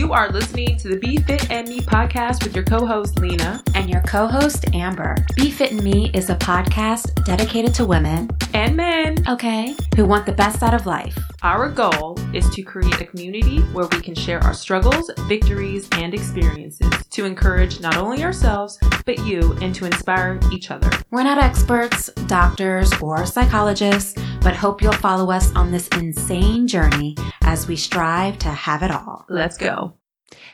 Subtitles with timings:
[0.00, 3.62] You are listening to the Be Fit and Me podcast with your co host, Lena.
[3.74, 5.14] And your co host, Amber.
[5.36, 10.24] Be Fit and Me is a podcast dedicated to women and men, okay, who want
[10.24, 11.18] the best out of life.
[11.42, 16.14] Our goal is to create a community where we can share our struggles, victories, and
[16.14, 20.90] experiences to encourage not only ourselves, but you, and to inspire each other.
[21.10, 27.14] We're not experts, doctors, or psychologists, but hope you'll follow us on this insane journey
[27.42, 29.26] as we strive to have it all.
[29.28, 29.94] Let's go.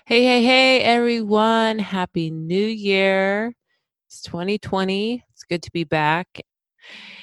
[0.06, 1.78] Hey, hey, hey, everyone.
[1.78, 3.54] Happy New Year.
[4.08, 5.24] It's 2020.
[5.32, 6.40] It's good to be back.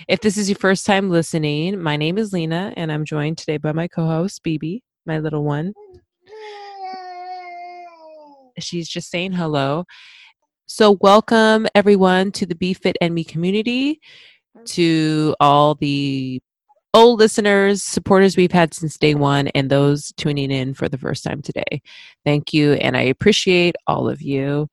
[0.07, 3.57] If this is your first time listening, my name is Lena, and I'm joined today
[3.57, 5.73] by my co host, Bibi, my little one.
[8.59, 9.85] She's just saying hello.
[10.65, 13.99] So, welcome everyone to the Be Fit and Me community,
[14.65, 16.41] to all the
[16.93, 21.23] old listeners, supporters we've had since day one, and those tuning in for the first
[21.23, 21.81] time today.
[22.25, 24.69] Thank you, and I appreciate all of you.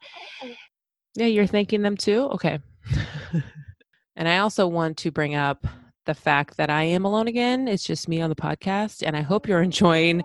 [1.14, 2.22] Yeah, you're thanking them too?
[2.32, 2.58] Okay.
[4.16, 5.66] and I also want to bring up
[6.06, 7.68] the fact that I am alone again.
[7.68, 10.22] It's just me on the podcast, and I hope you're enjoying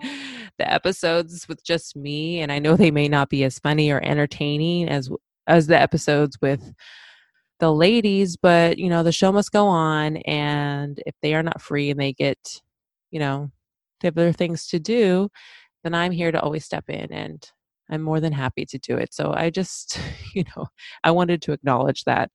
[0.58, 2.40] the episodes with just me.
[2.40, 5.10] And I know they may not be as funny or entertaining as
[5.48, 6.74] as the episodes with
[7.58, 10.18] the ladies, but you know, the show must go on.
[10.18, 12.60] And if they are not free and they get,
[13.10, 13.50] you know,
[14.00, 15.28] they have other things to do,
[15.84, 17.48] then I'm here to always step in and
[17.90, 19.14] I'm more than happy to do it.
[19.14, 19.98] So I just,
[20.34, 20.66] you know,
[21.04, 22.30] I wanted to acknowledge that.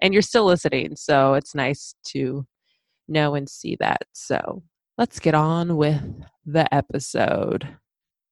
[0.00, 0.96] And you're still listening.
[0.96, 2.46] So it's nice to
[3.08, 4.02] know and see that.
[4.12, 4.62] So
[4.96, 6.00] let's get on with
[6.46, 7.68] the episode.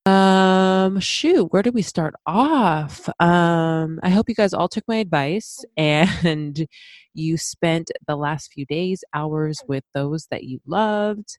[0.07, 3.09] Uh, Um, shoot, where did we start off?
[3.21, 6.67] Um, I hope you guys all took my advice and
[7.15, 11.39] you spent the last few days, hours with those that you loved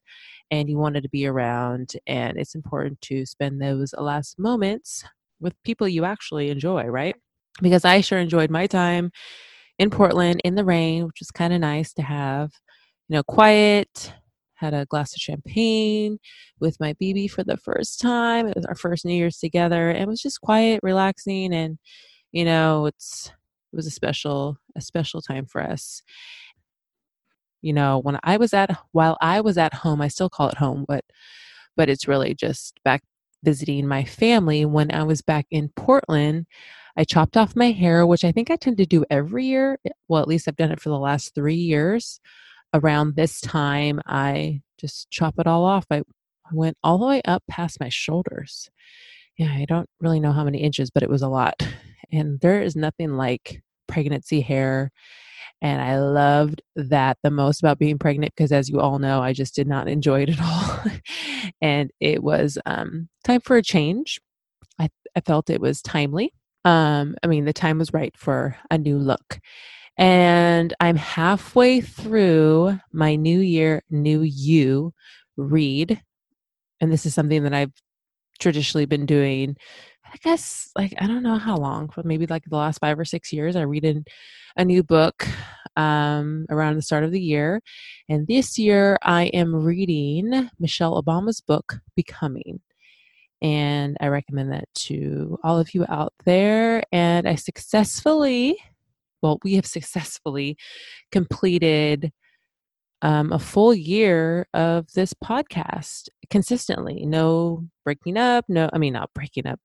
[0.50, 1.92] and you wanted to be around.
[2.06, 5.04] And it's important to spend those last moments
[5.40, 7.16] with people you actually enjoy, right?
[7.60, 9.12] Because I sure enjoyed my time
[9.78, 12.50] in Portland in the rain, which was kind of nice to have,
[13.08, 14.14] you know, quiet,
[14.64, 16.18] had a glass of champagne
[16.60, 18.46] with my BB for the first time.
[18.46, 19.90] It was our first New Year's together.
[19.90, 21.78] It was just quiet, relaxing, and
[22.32, 23.30] you know, it's
[23.72, 26.02] it was a special a special time for us.
[27.62, 30.58] You know, when I was at while I was at home, I still call it
[30.58, 31.04] home, but
[31.76, 33.02] but it's really just back
[33.44, 34.64] visiting my family.
[34.64, 36.46] When I was back in Portland,
[36.96, 39.78] I chopped off my hair, which I think I tend to do every year.
[39.86, 42.20] Eh, well, at least I've done it for the last three years
[42.74, 45.86] around this time, I just chop it all off.
[45.90, 48.68] I, I went all the way up past my shoulders.
[49.38, 51.54] Yeah, I don't really know how many inches, but it was a lot.
[52.12, 54.92] And there is nothing like pregnancy hair.
[55.60, 59.32] And I loved that the most about being pregnant because, as you all know, I
[59.32, 60.84] just did not enjoy it at all.
[61.60, 64.20] and it was um, time for a change.
[64.78, 66.32] I, I felt it was timely.
[66.64, 69.40] Um, I mean, the time was right for a new look.
[69.96, 74.92] And I'm halfway through my New Year, New You
[75.36, 76.00] read.
[76.80, 77.72] And this is something that I've
[78.40, 79.56] traditionally been doing,
[80.04, 83.04] I guess, like, I don't know how long, but maybe like the last five or
[83.04, 83.56] six years.
[83.56, 84.04] I read in
[84.56, 85.26] a new book
[85.76, 87.60] um, around the start of the year.
[88.08, 92.60] And this year I am reading Michelle Obama's book, Becoming.
[93.42, 96.82] And I recommend that to all of you out there.
[96.92, 98.56] And I successfully
[99.24, 100.58] well, we have successfully
[101.10, 102.12] completed
[103.00, 107.06] um, a full year of this podcast consistently.
[107.06, 108.44] No breaking up.
[108.48, 109.58] No, I mean, not breaking up.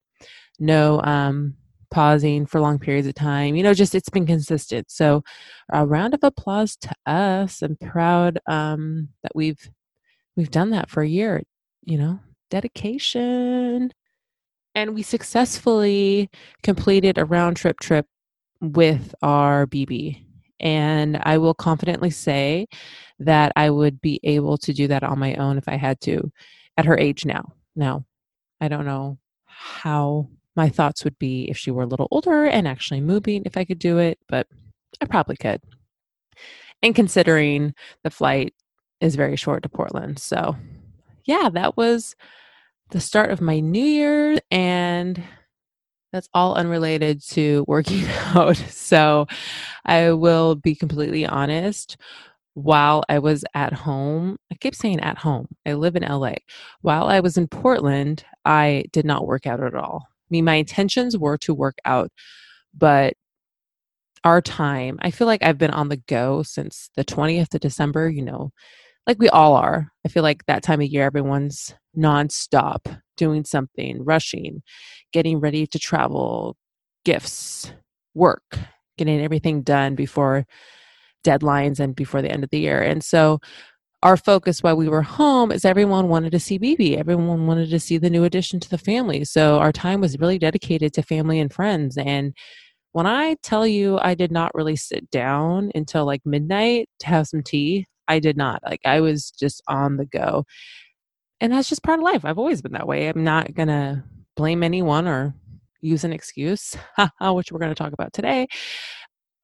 [0.58, 1.56] No um,
[1.90, 3.54] pausing for long periods of time.
[3.54, 4.90] You know, just it's been consistent.
[4.90, 5.22] So,
[5.70, 7.60] a round of applause to us.
[7.60, 9.70] I'm proud um, that we've
[10.36, 11.42] we've done that for a year.
[11.84, 13.92] You know, dedication.
[14.74, 16.30] And we successfully
[16.62, 18.06] completed a round trip trip
[18.60, 20.24] with our BB.
[20.60, 22.66] And I will confidently say
[23.18, 26.30] that I would be able to do that on my own if I had to
[26.76, 27.52] at her age now.
[27.74, 28.04] Now,
[28.60, 32.68] I don't know how my thoughts would be if she were a little older and
[32.68, 34.46] actually moving, if I could do it, but
[35.00, 35.60] I probably could.
[36.82, 37.74] And considering
[38.04, 38.54] the flight
[39.00, 40.18] is very short to Portland.
[40.18, 40.56] So,
[41.24, 42.16] yeah, that was
[42.90, 44.38] the start of my new year.
[44.50, 45.22] And
[46.12, 48.04] that's all unrelated to working
[48.34, 48.56] out.
[48.56, 49.26] So
[49.84, 51.96] I will be completely honest.
[52.54, 56.34] While I was at home, I keep saying at home, I live in LA.
[56.80, 60.02] While I was in Portland, I did not work out at all.
[60.08, 62.10] I mean, my intentions were to work out,
[62.76, 63.14] but
[64.24, 68.10] our time, I feel like I've been on the go since the 20th of December,
[68.10, 68.50] you know,
[69.06, 69.88] like we all are.
[70.04, 74.62] I feel like that time of year, everyone's nonstop doing something, rushing,
[75.12, 76.56] getting ready to travel,
[77.04, 77.70] gifts,
[78.14, 78.58] work,
[78.96, 80.46] getting everything done before
[81.22, 82.80] deadlines and before the end of the year.
[82.80, 83.38] And so
[84.02, 86.96] our focus while we were home is everyone wanted to see BB.
[86.96, 89.26] Everyone wanted to see the new addition to the family.
[89.26, 91.98] So our time was really dedicated to family and friends.
[91.98, 92.34] And
[92.92, 97.28] when I tell you I did not really sit down until like midnight to have
[97.28, 98.62] some tea, I did not.
[98.64, 100.46] Like I was just on the go.
[101.40, 102.24] And that's just part of life.
[102.24, 103.08] I've always been that way.
[103.08, 104.04] I'm not going to
[104.36, 105.34] blame anyone or
[105.80, 106.76] use an excuse,
[107.20, 108.46] which we're going to talk about today.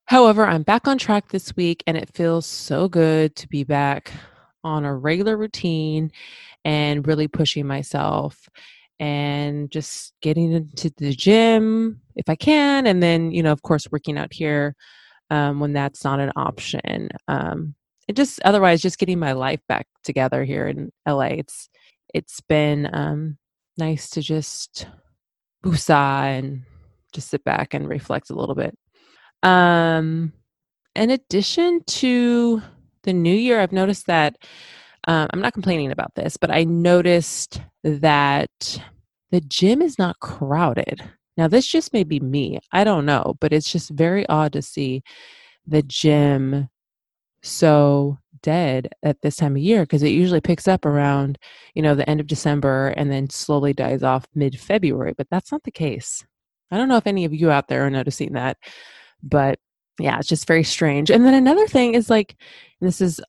[0.07, 4.13] However, I'm back on track this week and it feels so good to be back
[4.63, 6.13] on a regular routine
[6.65, 8.49] and really pushing myself
[8.99, 12.87] and just getting into the gym if I can.
[12.87, 14.75] And then, you know, of course, working out here
[15.31, 17.09] um, when that's not an option.
[17.29, 17.75] Um,
[18.09, 21.39] and just otherwise, just getting my life back together here in LA.
[21.39, 21.69] It's
[22.15, 23.39] it's been um,
[23.77, 24.87] nice to just
[25.65, 26.63] woosah and
[27.13, 28.77] just sit back and reflect a little bit.
[29.43, 30.33] Um,
[30.95, 32.63] in addition to
[33.03, 34.37] the new year, I've noticed that
[35.07, 38.81] um, I'm not complaining about this, but I noticed that
[39.31, 41.03] the gym is not crowded.
[41.37, 42.59] Now, this just may be me.
[42.73, 45.03] I don't know, but it's just very odd to see
[45.67, 46.69] the gym
[47.47, 51.39] so dead at this time of year because it usually picks up around,
[51.75, 55.51] you know, the end of December and then slowly dies off mid February, but that's
[55.51, 56.25] not the case.
[56.71, 58.57] I don't know if any of you out there are noticing that,
[59.23, 59.59] but
[59.99, 61.11] yeah, it's just very strange.
[61.11, 62.37] And then another thing is like,
[62.81, 63.21] this is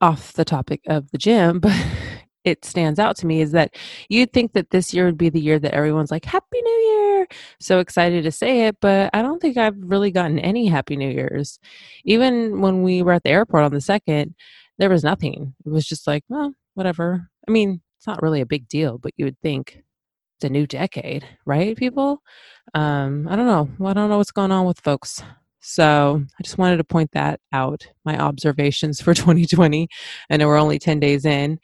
[0.00, 1.76] off the topic of the gym, but
[2.44, 3.74] it stands out to me is that
[4.08, 7.28] you'd think that this year would be the year that everyone's like, Happy New Year!
[7.60, 11.10] So excited to say it, but I don't think I've really gotten any Happy New
[11.10, 11.58] Year's.
[12.04, 14.34] Even when we were at the airport on the second,
[14.78, 15.54] there was nothing.
[15.66, 17.28] It was just like, well, whatever.
[17.46, 19.82] I mean, it's not really a big deal, but you would think
[20.36, 22.22] it's a new decade, right, people?
[22.72, 23.86] Um, I don't know.
[23.86, 25.22] I don't know what's going on with folks.
[25.60, 29.86] So I just wanted to point that out, my observations for 2020.
[30.30, 31.58] I know we're only 10 days in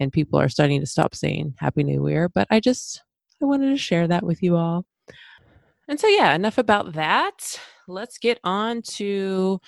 [0.00, 3.02] and people are starting to stop saying Happy New Year, but I just
[3.42, 4.84] I wanted to share that with you all.
[5.88, 7.60] And so yeah, enough about that.
[7.88, 9.60] Let's get on to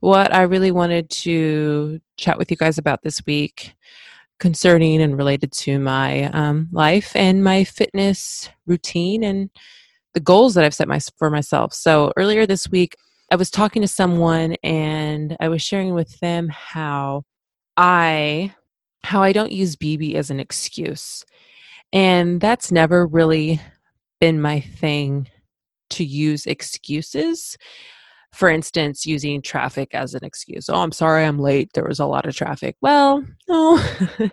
[0.00, 3.74] what I really wanted to chat with you guys about this week
[4.40, 9.50] concerning and related to my um, life and my fitness routine and
[10.14, 11.72] the goals that I've set my, for myself.
[11.72, 12.96] So earlier this week,
[13.30, 17.22] I was talking to someone and I was sharing with them how
[17.76, 18.54] I
[19.04, 21.24] how I don't use BB as an excuse.
[21.92, 23.60] And that's never really
[24.20, 25.28] been my thing
[25.92, 27.56] to use excuses.
[28.32, 30.70] For instance, using traffic as an excuse.
[30.70, 31.70] Oh, I'm sorry I'm late.
[31.74, 32.76] There was a lot of traffic.
[32.80, 33.78] Well, no.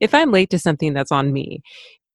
[0.00, 1.62] if I'm late to something, that's on me.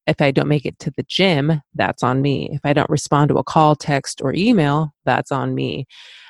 [0.08, 2.50] If I don't make it to the gym, that's on me.
[2.54, 5.88] If I don't respond to a call, text, or email, that's on me.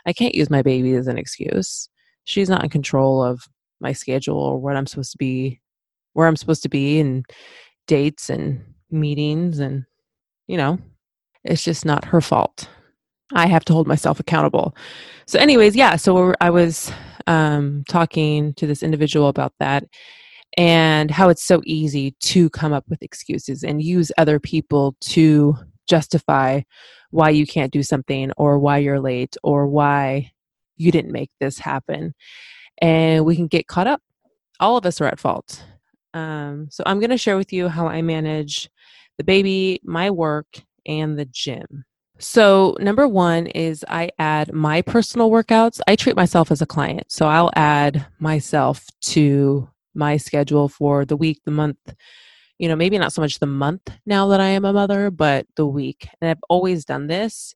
[0.07, 1.87] I can't use my baby as an excuse.
[2.23, 3.43] She's not in control of
[3.79, 5.61] my schedule or what I'm supposed to be,
[6.13, 7.25] where I'm supposed to be, and
[7.85, 9.59] dates and meetings.
[9.59, 9.83] And,
[10.47, 10.79] you know,
[11.45, 12.69] it's just not her fault.
[13.33, 14.75] I have to hold myself accountable.
[15.25, 16.91] So, anyways, yeah, so I was
[17.27, 19.85] um, talking to this individual about that
[20.57, 25.55] and how it's so easy to come up with excuses and use other people to
[25.87, 26.61] justify
[27.11, 30.31] why you can't do something or why you're late or why
[30.77, 32.13] you didn't make this happen.
[32.81, 34.01] And we can get caught up.
[34.59, 35.63] All of us are at fault.
[36.13, 38.69] Um, so I'm going to share with you how I manage
[39.17, 41.85] the baby, my work, and the gym.
[42.17, 45.81] So, number one is I add my personal workouts.
[45.85, 47.11] I treat myself as a client.
[47.11, 51.77] So, I'll add myself to my schedule for the week, the month,
[52.57, 55.45] you know, maybe not so much the month now that I am a mother, but
[55.55, 56.07] the week.
[56.21, 57.53] And I've always done this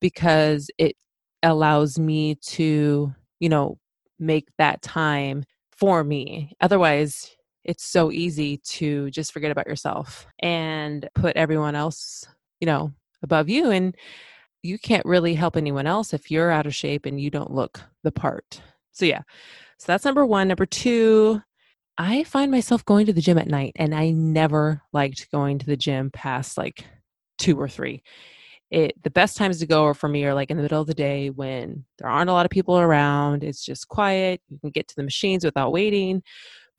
[0.00, 0.96] because it
[1.42, 3.78] allows me to, you know,
[4.18, 6.52] make that time for me.
[6.60, 7.34] Otherwise,
[7.64, 12.26] it's so easy to just forget about yourself and put everyone else,
[12.62, 12.92] you know,
[13.24, 13.72] above you.
[13.72, 13.94] And
[14.62, 17.80] you can't really help anyone else if you're out of shape and you don't look
[18.04, 18.62] the part.
[18.92, 19.22] So, yeah.
[19.78, 20.46] So that's number one.
[20.46, 21.42] Number two,
[21.98, 25.66] I find myself going to the gym at night, and I never liked going to
[25.66, 26.84] the gym past like
[27.36, 28.04] two or three.
[28.70, 30.94] It the best times to go for me are like in the middle of the
[30.94, 33.42] day when there aren't a lot of people around.
[33.42, 34.40] It's just quiet.
[34.48, 36.22] You can get to the machines without waiting.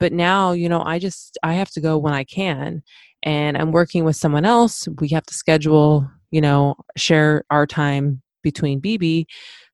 [0.00, 2.82] But now, you know, I just I have to go when I can,
[3.24, 4.86] and I'm working with someone else.
[5.00, 9.24] We have to schedule, you know, share our time between BB.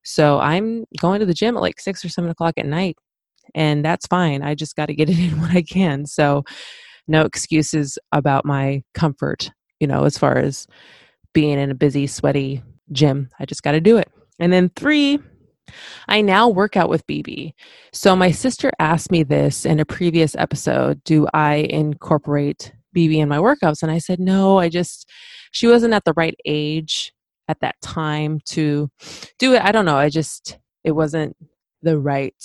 [0.03, 2.97] So I'm going to the gym at like six or seven o'clock at night
[3.53, 4.41] and that's fine.
[4.41, 6.05] I just got to get it in when I can.
[6.07, 6.43] So,
[7.07, 10.67] no excuses about my comfort you know, as far as
[11.33, 13.29] being in a busy, sweaty gym.
[13.39, 14.09] I just got to do it.
[14.39, 15.19] And then three,
[16.07, 17.53] I now work out with BB.
[17.91, 23.29] So my sister asked me this in a previous episode Do I incorporate BB in
[23.29, 23.83] my workouts?
[23.83, 25.09] And I said, No, I just,
[25.51, 27.13] she wasn't at the right age
[27.47, 28.89] at that time to
[29.39, 29.61] do it.
[29.61, 29.97] I don't know.
[29.97, 31.35] I just, it wasn't
[31.81, 32.35] the right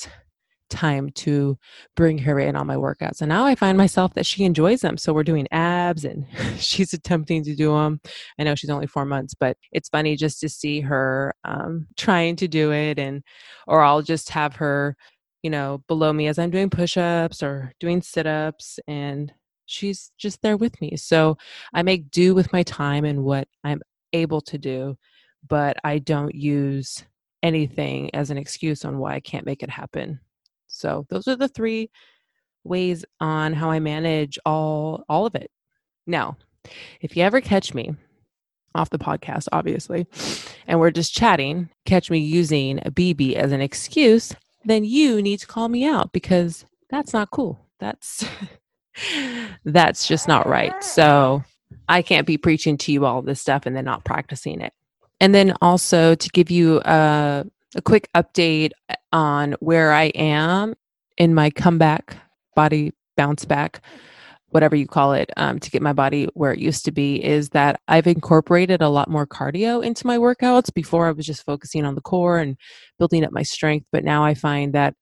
[0.68, 1.56] time to
[1.94, 3.20] bring her in on my workouts.
[3.20, 4.96] And now I find myself that she enjoys them.
[4.96, 6.26] So we're doing abs and
[6.58, 8.00] she's attempting to do them.
[8.38, 12.36] I know she's only four months, but it's funny just to see her um, trying
[12.36, 12.98] to do it.
[12.98, 13.22] And,
[13.66, 14.96] or I'll just have her,
[15.42, 18.78] you know, below me as I'm doing push ups or doing sit ups.
[18.88, 19.32] And
[19.66, 20.96] she's just there with me.
[20.96, 21.36] So
[21.74, 23.80] I make do with my time and what I'm
[24.12, 24.96] able to do,
[25.46, 27.04] but I don't use
[27.42, 30.20] anything as an excuse on why I can't make it happen.
[30.66, 31.90] So those are the three
[32.64, 35.50] ways on how I manage all all of it.
[36.06, 36.36] Now,
[37.00, 37.94] if you ever catch me
[38.74, 40.06] off the podcast, obviously,
[40.66, 45.38] and we're just chatting, catch me using a BB as an excuse, then you need
[45.40, 47.58] to call me out because that's not cool.
[47.78, 48.24] That's
[49.64, 50.82] that's just not right.
[50.82, 51.44] So
[51.88, 54.72] I can't be preaching to you all this stuff and then not practicing it.
[55.20, 58.72] And then also to give you a, a quick update
[59.12, 60.74] on where I am
[61.16, 62.16] in my comeback,
[62.54, 63.80] body bounce back,
[64.50, 67.50] whatever you call it, um, to get my body where it used to be, is
[67.50, 70.72] that I've incorporated a lot more cardio into my workouts.
[70.72, 72.56] Before I was just focusing on the core and
[72.98, 74.94] building up my strength, but now I find that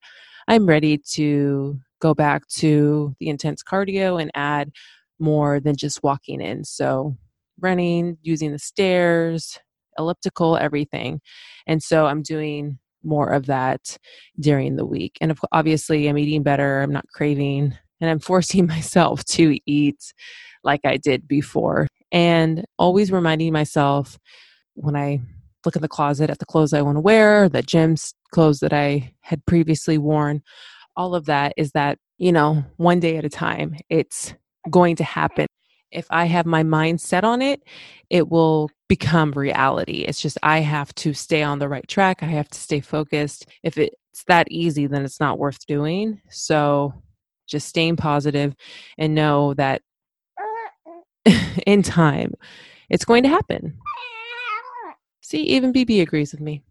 [0.47, 4.71] I'm ready to go back to the intense cardio and add
[5.19, 6.63] more than just walking in.
[6.63, 7.15] So,
[7.59, 9.57] running, using the stairs,
[9.97, 11.21] elliptical, everything.
[11.67, 13.97] And so I'm doing more of that
[14.39, 15.17] during the week.
[15.21, 20.13] And obviously, I'm eating better, I'm not craving, and I'm forcing myself to eat
[20.63, 21.87] like I did before.
[22.11, 24.17] And always reminding myself
[24.73, 25.21] when I
[25.65, 27.95] look in the closet at the clothes I want to wear, the gym
[28.31, 30.43] clothes that I had previously worn,
[30.95, 34.33] all of that is that, you know, one day at a time, it's
[34.69, 35.47] going to happen.
[35.91, 37.61] If I have my mind set on it,
[38.09, 40.05] it will become reality.
[40.07, 42.21] It's just I have to stay on the right track.
[42.21, 43.47] I have to stay focused.
[43.63, 46.21] If it's that easy, then it's not worth doing.
[46.29, 46.93] So
[47.47, 48.55] just staying positive
[48.97, 49.81] and know that
[51.65, 52.33] in time
[52.89, 53.77] it's going to happen.
[55.21, 56.61] See, even BB agrees with me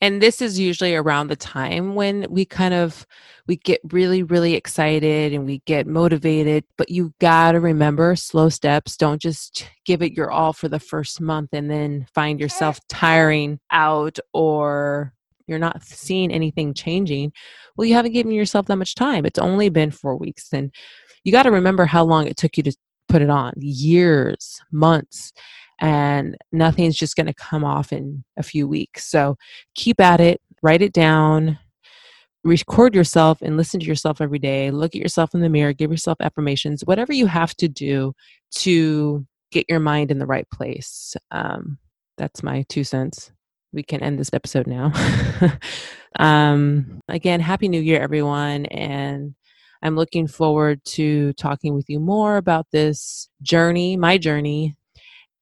[0.00, 3.06] and this is usually around the time when we kind of
[3.46, 8.48] we get really really excited and we get motivated but you got to remember slow
[8.48, 12.78] steps don't just give it your all for the first month and then find yourself
[12.88, 15.12] tiring out or
[15.46, 17.32] you're not seeing anything changing.
[17.76, 19.26] Well you haven't given yourself that much time.
[19.26, 20.72] It's only been 4 weeks and
[21.24, 22.76] you got to remember how long it took you to
[23.08, 23.52] put it on.
[23.56, 25.32] Years months
[25.80, 29.10] and nothing's just going to come off in a few weeks.
[29.10, 29.36] So
[29.74, 31.58] keep at it, write it down,
[32.44, 34.70] record yourself and listen to yourself every day.
[34.70, 38.12] Look at yourself in the mirror, give yourself affirmations, whatever you have to do
[38.56, 41.16] to get your mind in the right place.
[41.30, 41.78] Um,
[42.18, 43.32] that's my two cents.
[43.72, 44.92] We can end this episode now.
[46.18, 48.66] um, again, Happy New Year, everyone.
[48.66, 49.34] And
[49.82, 54.76] I'm looking forward to talking with you more about this journey, my journey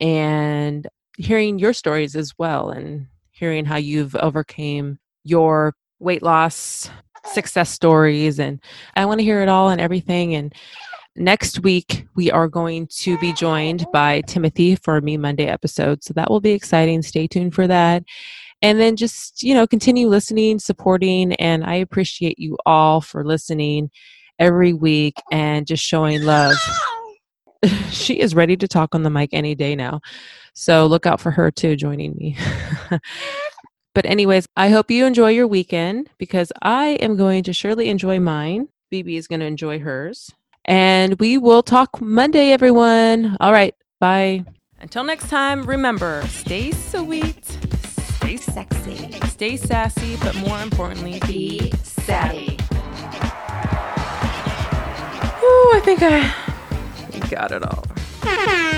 [0.00, 0.86] and
[1.16, 6.90] hearing your stories as well and hearing how you've overcame your weight loss
[7.24, 8.60] success stories and
[8.96, 10.54] I want to hear it all and everything and
[11.16, 16.14] next week we are going to be joined by Timothy for Me Monday episode so
[16.14, 18.04] that will be exciting stay tuned for that.
[18.62, 23.90] And then just you know continue listening supporting and I appreciate you all for listening
[24.38, 26.56] every week and just showing love
[27.90, 30.00] she is ready to talk on the mic any day now.
[30.54, 32.36] So look out for her too joining me.
[33.94, 38.20] but, anyways, I hope you enjoy your weekend because I am going to surely enjoy
[38.20, 38.68] mine.
[38.92, 40.32] BB is going to enjoy hers.
[40.64, 43.36] And we will talk Monday, everyone.
[43.40, 43.74] All right.
[44.00, 44.44] Bye.
[44.80, 52.56] Until next time, remember stay sweet, stay sexy, stay sassy, but more importantly, be savvy.
[55.42, 56.47] Ooh, I think I
[57.20, 58.77] got it all.